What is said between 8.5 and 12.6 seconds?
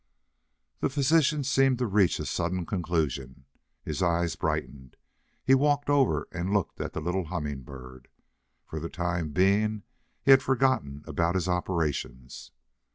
For the time being he forgot about his operations.